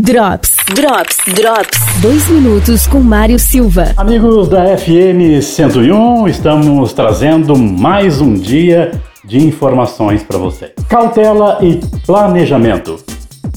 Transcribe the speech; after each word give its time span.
Drops, 0.00 0.52
Drops, 0.76 1.16
Drops. 1.34 2.00
Dois 2.00 2.28
minutos 2.28 2.86
com 2.86 3.00
Mário 3.00 3.36
Silva. 3.36 3.94
Amigos 3.96 4.46
da 4.48 4.78
FM 4.78 5.42
101, 5.42 6.28
estamos 6.28 6.92
trazendo 6.92 7.58
mais 7.58 8.20
um 8.20 8.34
dia 8.34 8.92
de 9.24 9.44
informações 9.44 10.22
para 10.22 10.38
você. 10.38 10.72
Cautela 10.88 11.58
e 11.62 11.80
planejamento. 12.06 12.96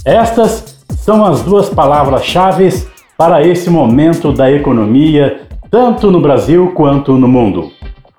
Estas 0.03 0.83
são 0.97 1.23
as 1.23 1.43
duas 1.43 1.69
palavras-chave 1.69 2.87
para 3.15 3.45
esse 3.45 3.69
momento 3.69 4.33
da 4.33 4.51
economia, 4.51 5.41
tanto 5.69 6.09
no 6.09 6.19
Brasil 6.19 6.71
quanto 6.75 7.13
no 7.13 7.27
mundo. 7.27 7.71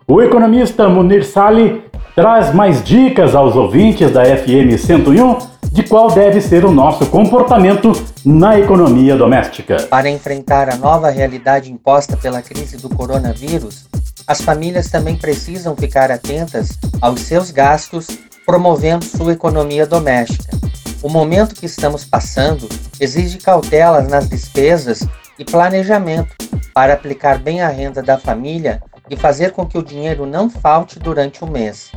O 0.07 0.23
economista 0.23 0.89
Munir 0.89 1.27
Sali 1.27 1.83
traz 2.15 2.55
mais 2.55 2.85
dicas 2.85 3.35
aos 3.35 3.57
ouvintes 3.57 4.13
da 4.13 4.25
FM 4.25 4.79
101 4.79 5.51
de 5.73 5.83
qual 5.83 6.11
deve 6.11 6.41
ser 6.41 6.65
o 6.65 6.71
nosso 6.71 7.07
comportamento 7.07 7.93
na 8.25 8.59
economia 8.59 9.17
doméstica. 9.17 9.83
Para 9.89 10.09
enfrentar 10.09 10.73
a 10.73 10.77
nova 10.77 11.11
realidade 11.11 11.73
imposta 11.73 12.17
pela 12.17 12.41
crise 12.41 12.77
do 12.77 12.89
coronavírus, 12.89 13.87
as 14.27 14.41
famílias 14.41 14.89
também 14.89 15.17
precisam 15.17 15.75
ficar 15.75 16.11
atentas 16.11 16.79
aos 17.01 17.21
seus 17.23 17.51
gastos, 17.51 18.07
promovendo 18.47 19.05
sua 19.05 19.33
economia 19.33 19.87
doméstica. 19.87 20.57
O 21.03 21.09
momento 21.09 21.57
que 21.57 21.67
estamos 21.67 22.05
passando 22.05 22.69
exige 23.01 23.39
cautelas 23.39 24.09
nas 24.09 24.29
despesas 24.29 25.05
e 25.37 25.45
planejamento 25.45 26.33
para 26.73 26.93
aplicar 26.93 27.39
bem 27.39 27.61
a 27.61 27.69
renda 27.69 28.01
da 28.03 28.17
família 28.19 28.81
e 29.11 29.17
fazer 29.17 29.51
com 29.51 29.67
que 29.67 29.77
o 29.77 29.83
dinheiro 29.83 30.27
não 30.27 30.49
falte 30.49 31.01
durante 31.01 31.43
o 31.43 31.51
mês. 31.51 31.91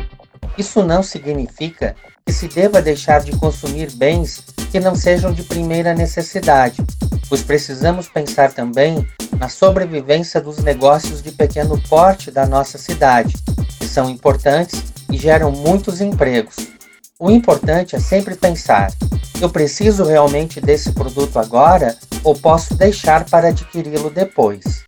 Isso 0.58 0.84
não 0.84 1.04
significa 1.04 1.96
que 2.26 2.34
se 2.34 2.48
deva 2.48 2.82
deixar 2.82 3.22
de 3.22 3.38
consumir 3.38 3.92
bens 3.92 4.44
que 4.76 4.80
não 4.82 4.94
sejam 4.94 5.32
de 5.32 5.42
primeira 5.42 5.94
necessidade, 5.94 6.84
pois 7.30 7.42
precisamos 7.42 8.10
pensar 8.10 8.52
também 8.52 9.08
na 9.40 9.48
sobrevivência 9.48 10.42
dos 10.42 10.58
negócios 10.58 11.24
de 11.24 11.32
pequeno 11.32 11.82
porte 11.84 12.30
da 12.30 12.46
nossa 12.46 12.78
cidade, 12.78 13.36
que 13.80 13.88
são 13.88 14.10
importantes 14.10 14.84
e 15.10 15.18
geram 15.18 15.50
muitos 15.50 16.02
empregos. 16.02 16.58
O 17.18 17.32
importante 17.32 17.96
é 17.96 18.00
sempre 18.02 18.36
pensar: 18.36 18.92
eu 19.40 19.50
preciso 19.50 20.04
realmente 20.04 20.60
desse 20.60 20.92
produto 20.92 21.40
agora 21.40 21.96
ou 22.22 22.36
posso 22.36 22.76
deixar 22.76 23.24
para 23.30 23.48
adquiri-lo 23.48 24.10
depois? 24.10 24.84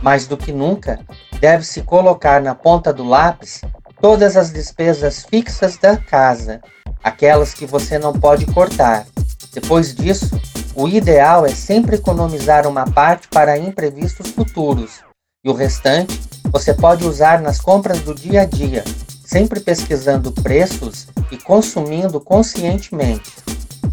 Mais 0.00 0.28
do 0.28 0.36
que 0.36 0.52
nunca, 0.52 1.00
deve-se 1.40 1.82
colocar 1.82 2.40
na 2.40 2.54
ponta 2.54 2.92
do 2.92 3.02
lápis 3.02 3.62
todas 4.00 4.36
as 4.36 4.52
despesas 4.52 5.26
fixas 5.28 5.76
da 5.76 5.96
casa, 5.96 6.60
aquelas 7.02 7.52
que 7.52 7.66
você 7.66 7.98
não 7.98 8.12
pode 8.12 8.46
cortar. 8.46 9.04
Depois 9.54 9.94
disso, 9.94 10.28
o 10.74 10.88
ideal 10.88 11.46
é 11.46 11.54
sempre 11.54 11.94
economizar 11.94 12.66
uma 12.66 12.84
parte 12.84 13.28
para 13.28 13.56
imprevistos 13.56 14.30
futuros 14.30 15.00
e 15.44 15.48
o 15.48 15.52
restante 15.52 16.20
você 16.50 16.74
pode 16.74 17.06
usar 17.06 17.40
nas 17.40 17.60
compras 17.60 18.00
do 18.00 18.14
dia 18.14 18.42
a 18.42 18.44
dia, 18.44 18.82
sempre 19.24 19.60
pesquisando 19.60 20.32
preços 20.32 21.06
e 21.30 21.36
consumindo 21.36 22.20
conscientemente. 22.20 23.32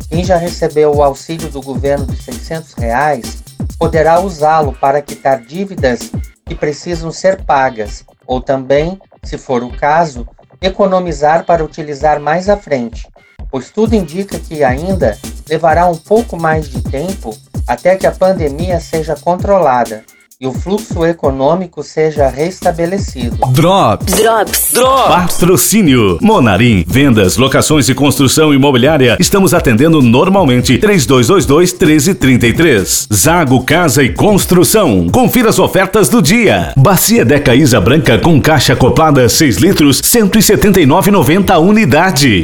Quem 0.10 0.24
já 0.24 0.36
recebeu 0.36 0.96
o 0.96 1.04
auxílio 1.04 1.50
do 1.50 1.62
governo 1.62 2.08
de 2.08 2.22
600 2.22 2.74
reais 2.74 3.44
poderá 3.78 4.20
usá-lo 4.20 4.74
para 4.74 5.02
quitar 5.02 5.42
dívidas 5.42 6.12
que 6.46 6.56
precisam 6.56 7.12
ser 7.12 7.44
pagas 7.44 8.04
ou 8.26 8.42
também 8.42 9.00
se 9.24 9.38
for 9.38 9.64
o 9.64 9.70
caso, 9.70 10.28
economizar 10.60 11.46
para 11.46 11.64
utilizar 11.64 12.20
mais 12.20 12.50
à 12.50 12.58
frente, 12.58 13.08
pois 13.50 13.70
tudo 13.70 13.96
indica 13.96 14.40
que 14.40 14.64
ainda 14.64 15.18
levará 15.52 15.86
um 15.86 15.98
pouco 15.98 16.40
mais 16.40 16.70
de 16.70 16.82
tempo 16.82 17.38
até 17.68 17.98
que 17.98 18.08
a 18.08 18.12
pandemia 18.12 18.80
seja 18.80 19.18
controlada 19.18 20.06
e 20.42 20.48
o 20.48 20.52
fluxo 20.52 21.06
econômico 21.06 21.84
seja 21.84 22.28
restabelecido. 22.28 23.38
Drops. 23.52 24.16
Drops. 24.16 24.72
Drops. 24.74 25.08
Patrocínio. 25.08 26.18
Monarim. 26.20 26.84
Vendas, 26.88 27.38
locações 27.38 27.88
e 27.90 27.94
construção 27.94 28.52
imobiliária. 28.52 29.18
Estamos 29.20 29.54
atendendo 29.54 30.02
normalmente 30.02 30.80
3222 30.80 31.74
1333. 31.74 33.08
Zago 33.14 33.64
Casa 33.64 34.02
e 34.02 34.12
Construção. 34.12 35.08
Confira 35.12 35.50
as 35.50 35.60
ofertas 35.60 36.10
do 36.10 36.24
dia. 36.24 36.74
Bacia 36.76 37.24
Deca 37.24 37.54
Isa 37.54 37.80
Branca 37.80 38.18
com 38.18 38.42
caixa 38.42 38.74
acoplada 38.74 39.30
6 39.30 39.58
litros 39.58 40.02
179,90 40.02 41.60
unidade. 41.62 42.40